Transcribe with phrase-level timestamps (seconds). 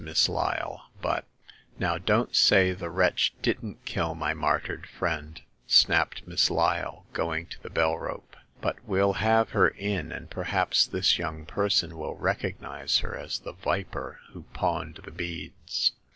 [0.03, 1.25] Miss Lyle, but'•
[1.79, 7.61] "Now, don't say the wretch didn't kill my martyred friend," snapped Miss Lyle, going to
[7.61, 12.97] the bell rope;but well have her in, and per haps this young person will recognize
[13.05, 15.91] her as the viper who pawned the beads."